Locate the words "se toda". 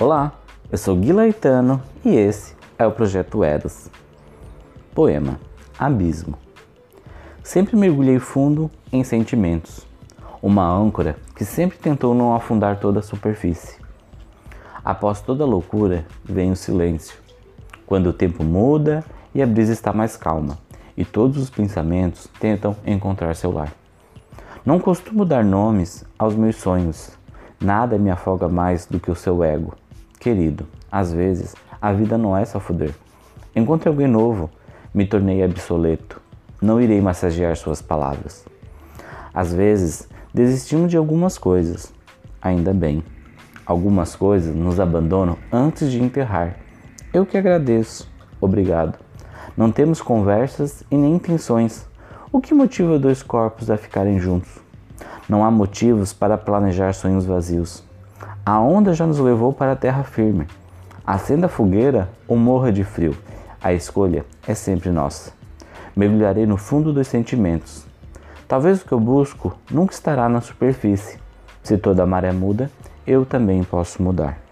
71.62-72.02